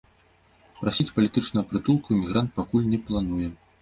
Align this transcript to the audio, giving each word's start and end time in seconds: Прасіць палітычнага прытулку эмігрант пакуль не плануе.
Прасіць 0.79 1.11
палітычнага 1.17 1.67
прытулку 1.73 2.09
эмігрант 2.17 2.51
пакуль 2.59 2.89
не 2.95 2.99
плануе. 3.11 3.47